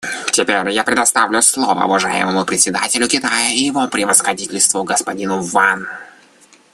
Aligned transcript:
Теперь 0.31 0.67
я 0.71 0.83
предоставляю 0.83 1.43
слово 1.43 1.85
уважаемому 1.85 2.43
представителю 2.43 3.07
Китая 3.07 3.49
его 3.53 3.87
превосходительству 3.87 4.83
господину 4.83 5.41
Ван. 5.41 5.87